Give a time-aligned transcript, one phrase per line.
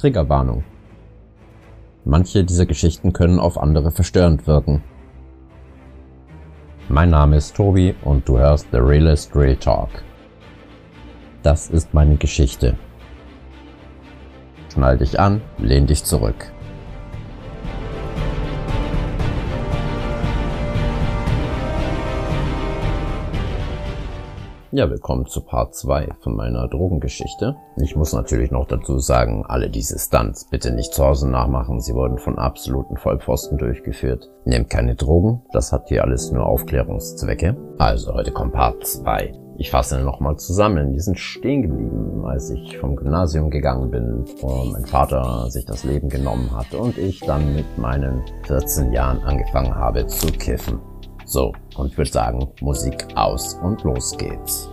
[0.00, 0.64] Triggerwarnung.
[2.06, 4.82] Manche dieser Geschichten können auf andere verstörend wirken.
[6.88, 9.90] Mein Name ist Tobi und du hörst The Realist Real Talk.
[11.42, 12.76] Das ist meine Geschichte.
[14.72, 16.50] Schnall dich an, lehn dich zurück.
[24.72, 27.56] Ja, willkommen zu Part 2 von meiner Drogengeschichte.
[27.78, 31.80] Ich muss natürlich noch dazu sagen, alle diese Stunts bitte nicht zu Hause nachmachen.
[31.80, 34.30] Sie wurden von absoluten Vollpfosten durchgeführt.
[34.44, 37.56] Nehmt keine Drogen, das hat hier alles nur Aufklärungszwecke.
[37.78, 39.32] Also heute kommt Part 2.
[39.58, 40.92] Ich fasse nochmal zusammen.
[40.92, 45.82] Die sind stehen geblieben, als ich vom Gymnasium gegangen bin, wo mein Vater sich das
[45.82, 50.78] Leben genommen hat und ich dann mit meinen 14 Jahren angefangen habe zu kiffen.
[51.32, 54.68] So, und ich würde sagen, Musik aus und los geht's.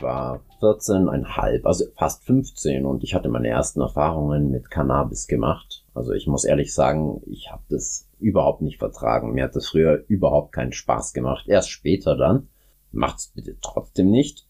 [0.00, 5.84] War 14,5, also fast 15 und ich hatte meine ersten Erfahrungen mit Cannabis gemacht.
[5.94, 9.32] Also ich muss ehrlich sagen, ich habe das überhaupt nicht vertragen.
[9.32, 11.46] Mir hat das früher überhaupt keinen Spaß gemacht.
[11.46, 12.48] Erst später dann.
[12.90, 14.48] Macht's bitte trotzdem nicht.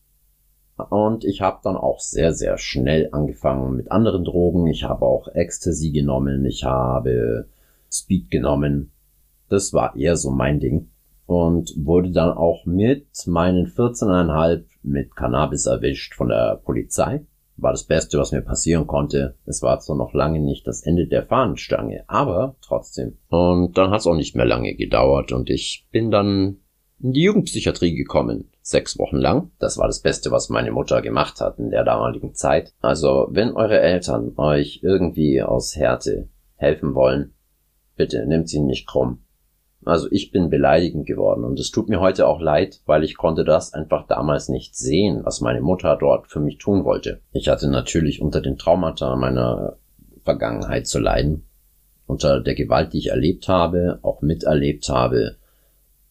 [0.89, 4.69] Und ich habe dann auch sehr, sehr schnell angefangen mit anderen Drogen.
[4.69, 7.47] Ich habe auch Ecstasy genommen, ich habe
[7.91, 8.91] Speed genommen
[9.49, 10.91] das war eher so mein Ding.
[11.27, 17.27] Und wurde dann auch mit meinen 14,5 mit Cannabis erwischt von der Polizei.
[17.59, 19.37] War das Beste, was mir passieren konnte.
[19.45, 23.19] Es war zwar noch lange nicht das Ende der Fahnenstange, aber trotzdem.
[23.29, 26.61] Und dann hat es auch nicht mehr lange gedauert und ich bin dann
[27.01, 28.51] in die Jugendpsychiatrie gekommen.
[28.63, 29.51] Sechs Wochen lang.
[29.59, 32.75] Das war das Beste, was meine Mutter gemacht hat in der damaligen Zeit.
[32.81, 37.35] Also, wenn eure Eltern euch irgendwie aus Härte helfen wollen,
[37.97, 39.25] bitte nehmt sie nicht krumm.
[39.89, 43.43] Also ich bin beleidigend geworden und es tut mir heute auch leid, weil ich konnte
[43.43, 47.23] das einfach damals nicht sehen, was meine Mutter dort für mich tun wollte.
[47.33, 49.79] Ich hatte natürlich unter den Traumata meiner
[50.25, 51.47] Vergangenheit zu leiden,
[52.07, 55.37] unter der Gewalt, die ich erlebt habe, auch miterlebt habe,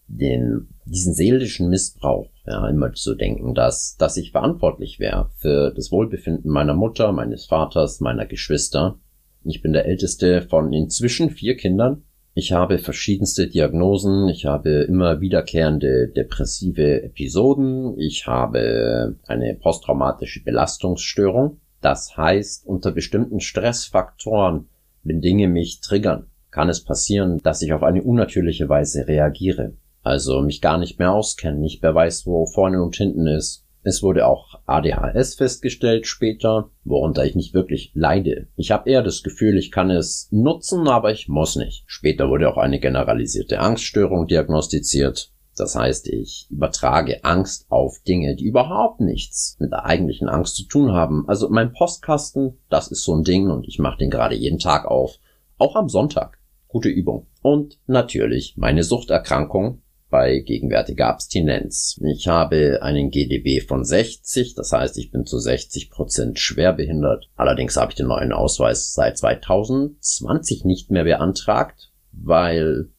[0.08, 5.92] den, diesen seelischen Missbrauch, ja, immer zu denken, dass, dass ich verantwortlich wäre für das
[5.92, 8.98] Wohlbefinden meiner Mutter, meines Vaters, meiner Geschwister.
[9.44, 12.07] Ich bin der älteste von inzwischen vier Kindern
[12.38, 21.60] ich habe verschiedenste Diagnosen, ich habe immer wiederkehrende depressive Episoden, ich habe eine posttraumatische Belastungsstörung.
[21.82, 24.70] Das heißt, unter bestimmten Stressfaktoren,
[25.02, 29.74] wenn Dinge mich triggern, kann es passieren, dass ich auf eine unnatürliche Weise reagiere.
[30.04, 34.04] Also mich gar nicht mehr auskenne, nicht mehr weiß, wo vorne und hinten ist, es
[34.04, 38.48] wurde auch ADHS festgestellt später, worunter ich nicht wirklich leide.
[38.58, 41.86] Ich habe eher das Gefühl, ich kann es nutzen, aber ich muss nicht.
[41.88, 45.32] Später wurde auch eine generalisierte Angststörung diagnostiziert.
[45.56, 50.66] Das heißt, ich übertrage Angst auf Dinge, die überhaupt nichts mit der eigentlichen Angst zu
[50.66, 51.24] tun haben.
[51.30, 54.86] Also mein Postkasten, das ist so ein Ding und ich mache den gerade jeden Tag
[54.86, 55.16] auf.
[55.58, 56.40] Auch am Sonntag.
[56.68, 57.28] Gute Übung.
[57.42, 62.00] Und natürlich meine Suchterkrankung, bei gegenwärtiger Abstinenz.
[62.04, 67.30] Ich habe einen GDB von 60, das heißt, ich bin zu 60 Prozent schwerbehindert.
[67.36, 72.90] Allerdings habe ich den neuen Ausweis seit 2020 nicht mehr beantragt, weil,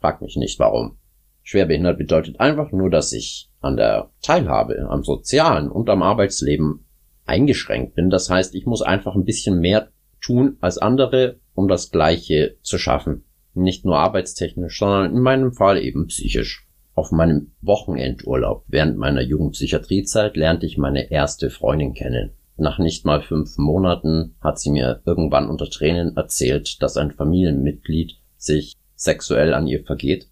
[0.00, 0.98] frag mich nicht warum.
[1.42, 6.86] Schwerbehindert bedeutet einfach nur, dass ich an der Teilhabe, am sozialen und am Arbeitsleben
[7.26, 8.10] eingeschränkt bin.
[8.10, 9.90] Das heißt, ich muss einfach ein bisschen mehr
[10.20, 13.25] tun als andere, um das Gleiche zu schaffen.
[13.56, 16.68] Nicht nur arbeitstechnisch, sondern in meinem Fall eben psychisch.
[16.94, 22.34] Auf meinem Wochenendurlaub während meiner Jugendpsychiatriezeit lernte ich meine erste Freundin kennen.
[22.58, 28.18] Nach nicht mal fünf Monaten hat sie mir irgendwann unter Tränen erzählt, dass ein Familienmitglied
[28.36, 30.28] sich sexuell an ihr vergeht.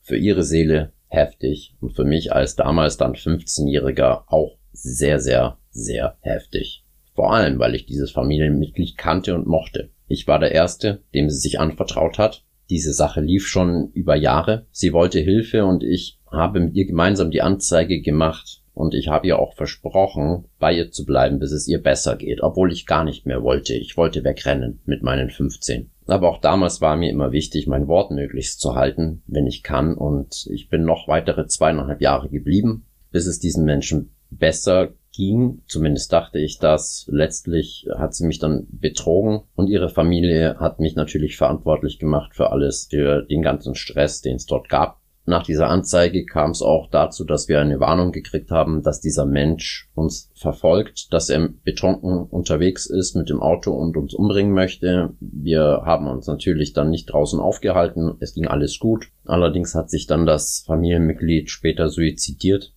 [0.00, 6.16] Für ihre Seele heftig und für mich als damals dann 15-Jähriger auch sehr, sehr, sehr
[6.20, 6.86] heftig.
[7.14, 9.90] Vor allem, weil ich dieses Familienmitglied kannte und mochte.
[10.08, 14.66] Ich war der Erste, dem sie sich anvertraut hat diese Sache lief schon über Jahre.
[14.70, 19.26] Sie wollte Hilfe und ich habe mit ihr gemeinsam die Anzeige gemacht und ich habe
[19.26, 23.04] ihr auch versprochen, bei ihr zu bleiben, bis es ihr besser geht, obwohl ich gar
[23.04, 23.74] nicht mehr wollte.
[23.74, 25.90] Ich wollte wegrennen mit meinen 15.
[26.06, 29.94] Aber auch damals war mir immer wichtig, mein Wort möglichst zu halten, wenn ich kann,
[29.94, 35.62] und ich bin noch weitere zweieinhalb Jahre geblieben, bis es diesen Menschen besser ging.
[35.66, 37.06] Zumindest dachte ich das.
[37.10, 42.50] Letztlich hat sie mich dann betrogen und ihre Familie hat mich natürlich verantwortlich gemacht für
[42.50, 45.00] alles, für den ganzen Stress, den es dort gab.
[45.28, 49.26] Nach dieser Anzeige kam es auch dazu, dass wir eine Warnung gekriegt haben, dass dieser
[49.26, 55.14] Mensch uns verfolgt, dass er betrunken unterwegs ist mit dem Auto und uns umbringen möchte.
[55.18, 58.14] Wir haben uns natürlich dann nicht draußen aufgehalten.
[58.20, 59.08] Es ging alles gut.
[59.24, 62.75] Allerdings hat sich dann das Familienmitglied später suizidiert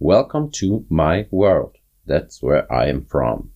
[0.00, 1.76] Welcome to my world.
[2.04, 3.52] That's where I am from.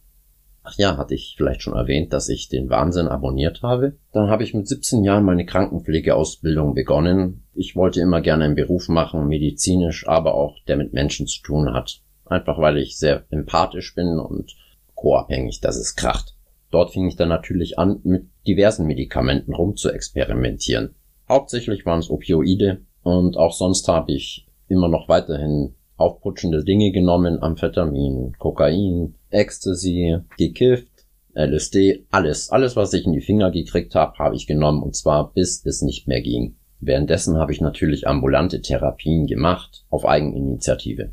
[0.62, 3.96] Ach ja, hatte ich vielleicht schon erwähnt, dass ich den Wahnsinn abonniert habe.
[4.12, 7.42] Dann habe ich mit 17 Jahren meine Krankenpflegeausbildung begonnen.
[7.54, 11.74] Ich wollte immer gerne einen Beruf machen, medizinisch, aber auch der mit Menschen zu tun
[11.74, 12.02] hat.
[12.24, 14.54] Einfach weil ich sehr empathisch bin und
[14.94, 16.36] co-abhängig, dass es kracht.
[16.70, 20.94] Dort fing ich dann natürlich an, mit diversen Medikamenten rum zu experimentieren.
[21.28, 27.42] Hauptsächlich waren es Opioide und auch sonst habe ich immer noch weiterhin aufputschende Dinge genommen,
[27.42, 30.88] Amphetamin, Kokain, Ecstasy, gekifft,
[31.34, 35.32] LSD, alles, alles, was ich in die Finger gekriegt habe, habe ich genommen und zwar
[35.32, 36.56] bis es nicht mehr ging.
[36.80, 41.12] Währenddessen habe ich natürlich ambulante Therapien gemacht, auf Eigeninitiative.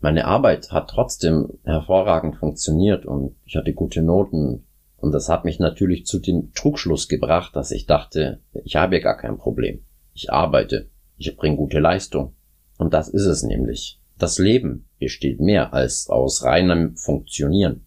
[0.00, 4.64] Meine Arbeit hat trotzdem hervorragend funktioniert und ich hatte gute Noten.
[4.96, 9.02] Und das hat mich natürlich zu dem Trugschluss gebracht, dass ich dachte, ich habe ja
[9.02, 9.82] gar kein Problem.
[10.14, 12.34] Ich arbeite, ich bringe gute Leistung.
[12.78, 13.99] Und das ist es nämlich.
[14.20, 17.86] Das Leben besteht mehr als aus reinem Funktionieren.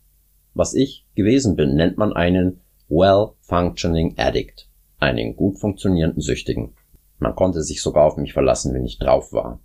[0.55, 6.73] Was ich gewesen bin, nennt man einen well-functioning addict, einen gut funktionierenden Süchtigen.
[7.19, 9.61] Man konnte sich sogar auf mich verlassen, wenn ich drauf war.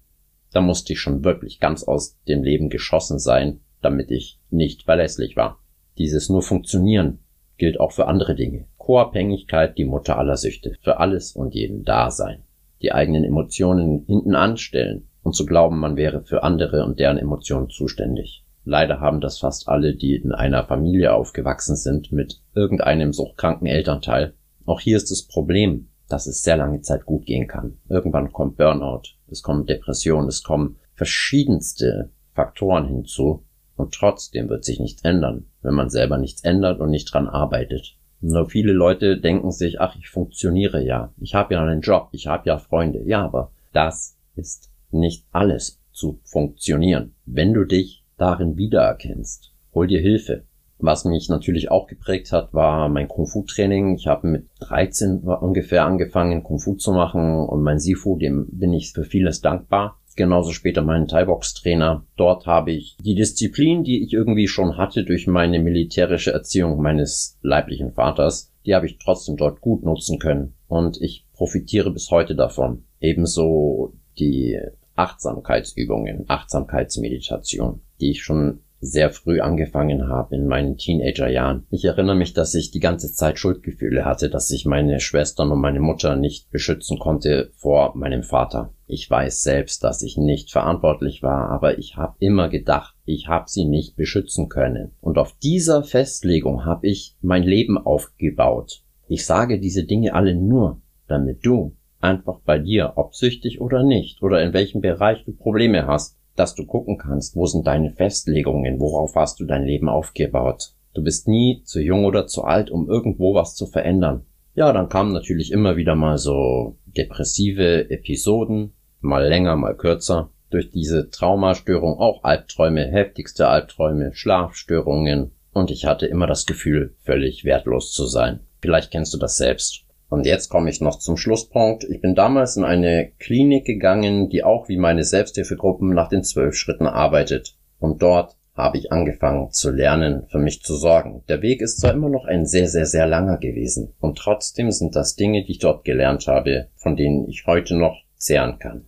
[0.52, 5.36] Da musste ich schon wirklich ganz aus dem Leben geschossen sein, damit ich nicht verlässlich
[5.36, 5.60] war.
[5.96, 7.20] Dieses nur Funktionieren
[7.56, 8.66] gilt auch für andere Dinge.
[8.76, 12.42] Co-Abhängigkeit, die Mutter aller Süchte, für alles und jeden da sein.
[12.82, 17.68] Die eigenen Emotionen hinten anstellen und zu glauben, man wäre für andere und deren Emotionen
[17.68, 18.44] zuständig.
[18.64, 24.32] Leider haben das fast alle, die in einer Familie aufgewachsen sind, mit irgendeinem suchtkranken Elternteil.
[24.64, 27.76] Auch hier ist das Problem, dass es sehr lange Zeit gut gehen kann.
[27.90, 33.44] Irgendwann kommt Burnout, es kommen Depressionen, es kommen verschiedenste Faktoren hinzu
[33.76, 37.96] und trotzdem wird sich nichts ändern, wenn man selber nichts ändert und nicht dran arbeitet.
[38.22, 42.26] Nur viele Leute denken sich, ach, ich funktioniere ja, ich habe ja einen Job, ich
[42.28, 43.02] habe ja Freunde.
[43.04, 47.14] Ja, aber das ist nicht alles zu funktionieren.
[47.26, 50.44] Wenn du dich darin wiedererkennst, hol dir Hilfe.
[50.80, 53.96] Was mich natürlich auch geprägt hat, war mein Kung-Fu-Training.
[53.96, 58.92] Ich habe mit 13 ungefähr angefangen, Kung-Fu zu machen und mein Sifu, dem bin ich
[58.92, 59.98] für vieles dankbar.
[60.14, 62.04] Genauso später meinen Thai-Box-Trainer.
[62.16, 67.38] Dort habe ich die Disziplin, die ich irgendwie schon hatte durch meine militärische Erziehung meines
[67.42, 70.54] leiblichen Vaters, die habe ich trotzdem dort gut nutzen können.
[70.66, 72.84] Und ich profitiere bis heute davon.
[73.00, 74.58] Ebenso die
[74.98, 81.66] Achtsamkeitsübungen, Achtsamkeitsmeditation, die ich schon sehr früh angefangen habe in meinen Teenagerjahren.
[81.70, 85.60] Ich erinnere mich, dass ich die ganze Zeit Schuldgefühle hatte, dass ich meine Schwestern und
[85.60, 88.72] meine Mutter nicht beschützen konnte vor meinem Vater.
[88.86, 93.48] Ich weiß selbst, dass ich nicht verantwortlich war, aber ich habe immer gedacht, ich habe
[93.48, 94.92] sie nicht beschützen können.
[95.00, 98.82] Und auf dieser Festlegung habe ich mein Leben aufgebaut.
[99.08, 104.22] Ich sage diese Dinge alle nur, damit du einfach bei dir, ob süchtig oder nicht,
[104.22, 108.78] oder in welchem Bereich du Probleme hast, dass du gucken kannst, wo sind deine Festlegungen,
[108.78, 110.72] worauf hast du dein Leben aufgebaut.
[110.94, 114.24] Du bist nie zu jung oder zu alt, um irgendwo was zu verändern.
[114.54, 120.30] Ja, dann kamen natürlich immer wieder mal so depressive Episoden, mal länger, mal kürzer.
[120.50, 127.44] Durch diese Traumastörung auch Albträume, heftigste Albträume, Schlafstörungen und ich hatte immer das Gefühl, völlig
[127.44, 128.40] wertlos zu sein.
[128.60, 129.84] Vielleicht kennst du das selbst.
[130.08, 131.84] Und jetzt komme ich noch zum Schlusspunkt.
[131.84, 136.54] Ich bin damals in eine Klinik gegangen, die auch wie meine Selbsthilfegruppen nach den zwölf
[136.54, 137.56] Schritten arbeitet.
[137.78, 141.22] Und dort habe ich angefangen zu lernen, für mich zu sorgen.
[141.28, 143.94] Der Weg ist zwar immer noch ein sehr, sehr, sehr langer gewesen.
[144.00, 148.02] Und trotzdem sind das Dinge, die ich dort gelernt habe, von denen ich heute noch
[148.16, 148.84] zehren kann.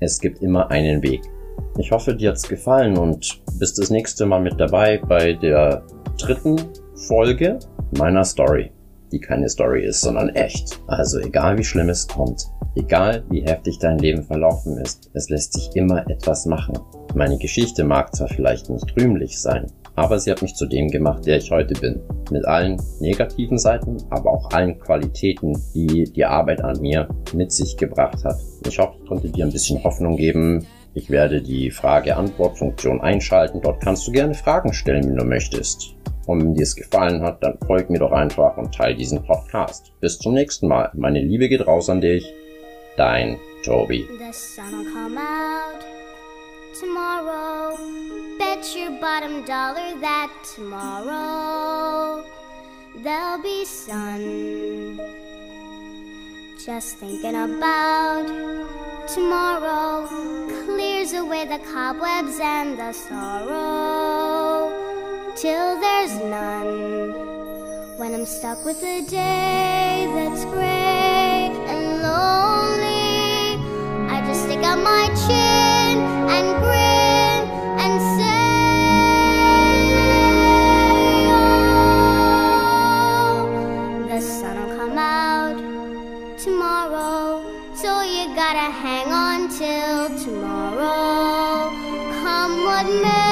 [0.00, 1.22] Es gibt immer einen Weg.
[1.78, 5.84] Ich hoffe, dir hat's gefallen und bist das nächste Mal mit dabei bei der
[6.18, 6.56] dritten
[6.94, 7.58] Folge
[7.98, 8.72] meiner Story
[9.12, 10.80] die keine Story ist, sondern echt.
[10.86, 15.52] Also egal wie schlimm es kommt, egal wie heftig dein Leben verlaufen ist, es lässt
[15.52, 16.78] sich immer etwas machen.
[17.14, 21.26] Meine Geschichte mag zwar vielleicht nicht rühmlich sein, aber sie hat mich zu dem gemacht,
[21.26, 22.00] der ich heute bin.
[22.30, 27.76] Mit allen negativen Seiten, aber auch allen Qualitäten, die die Arbeit an mir mit sich
[27.76, 28.40] gebracht hat.
[28.66, 30.66] Ich hoffe, ich konnte dir ein bisschen Hoffnung geben.
[30.94, 33.60] Ich werde die Frage-Antwort-Funktion einschalten.
[33.62, 35.94] Dort kannst du gerne Fragen stellen, wenn du möchtest.
[36.26, 39.92] Und wenn dir es gefallen hat, dann folg mir doch einfach und teile diesen Podcast.
[40.00, 40.90] Bis zum nächsten Mal.
[40.94, 42.32] Meine Liebe geht raus an dich.
[42.96, 44.06] Dein Tobi.
[44.18, 45.84] The sun'll come out
[46.78, 47.76] tomorrow.
[48.38, 52.24] Bet your bottom dollar that tomorrow
[53.02, 55.00] there'll be sun.
[56.64, 58.26] Just thinking about
[59.08, 60.06] tomorrow
[60.64, 64.81] clears away the cobwebs and the sorrow.
[65.42, 67.12] till there's none.
[67.98, 73.58] When I'm stuck with a day that's gray and lonely,
[74.14, 75.98] I just stick out my chin
[76.36, 77.42] and grin
[77.82, 78.52] and say,
[83.24, 85.58] Oh, the sun'll come out
[86.38, 87.42] tomorrow,
[87.74, 91.72] so you gotta hang on till tomorrow.
[92.22, 93.31] Come what may.